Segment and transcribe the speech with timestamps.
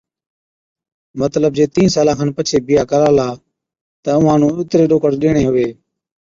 [1.21, 3.27] مطلب جي تينھين سالان کن پڇي بِيھا ڪرالا
[4.03, 5.67] تہ اُونھان نُون اُتري ڏوڪڙ ڏيڻي ھُوي۔